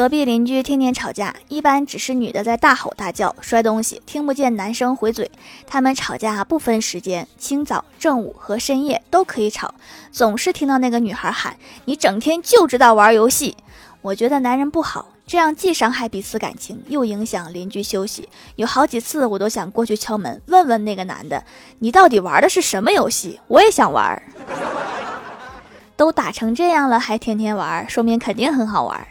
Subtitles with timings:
[0.00, 5.30] 隔壁邻居天天吵架，一般只是女的在大吼大叫、摔东西，听不见男生回嘴。
[5.66, 9.74] 他们吵架不分时间，清早、正午和深夜都可以吵。
[10.10, 13.58] 总是听到那个女孩喊：‘你整天就知道玩游戏’。
[14.00, 18.26] 我觉得男人不好，这样既伤害彼此感情，又影响邻居休息。
[18.56, 21.44] 有好几次我都想过去敲门问问那个男的，
[21.80, 23.38] 你到底玩的是什么游戏？
[23.48, 24.22] 我也想玩，
[25.94, 29.06] 都打成这样了，还天天玩，说明肯定很好玩。